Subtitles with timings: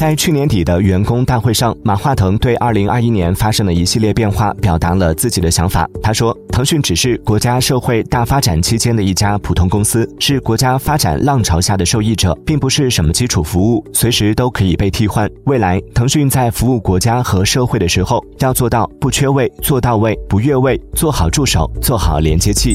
[0.00, 5.86] 在去年底的员工大会上马化腾对二零二一年发生的一系列变化表达了自己的想法。
[6.02, 15.30] 他说腾讯只是国家社会大发展期间的一家普通公司是国家发展浪潮下的受益者并不是什么基础服务随时都可以被替换。
[15.44, 22.74] 未来腾讯在服务国家和社会的时候要做到不缺位做到位不越位做好助手做好连接器。